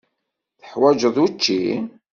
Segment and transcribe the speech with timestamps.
[0.59, 1.63] Teḥwaǧeḍ učči?